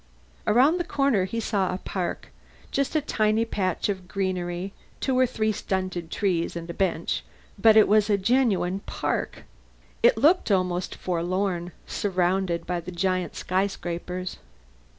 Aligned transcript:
Around 0.47 0.79
the 0.79 0.83
corner 0.83 1.25
he 1.25 1.39
saw 1.39 1.71
a 1.71 1.77
park 1.77 2.31
just 2.71 2.95
a 2.95 3.01
tiny 3.01 3.45
patch 3.45 3.87
of 3.87 4.07
greenery, 4.07 4.73
two 4.99 5.15
or 5.15 5.27
three 5.27 5.51
stunted 5.51 6.09
trees 6.09 6.55
and 6.55 6.67
a 6.71 6.73
bench, 6.73 7.23
but 7.59 7.77
it 7.77 7.87
was 7.87 8.09
a 8.09 8.17
genuine 8.17 8.79
park. 8.87 9.43
It 10.01 10.17
looked 10.17 10.49
almost 10.49 10.95
forlorn 10.95 11.71
surrounded 11.85 12.65
by 12.65 12.79
the 12.79 12.91
giant 12.91 13.35
skyscrapers. 13.35 14.37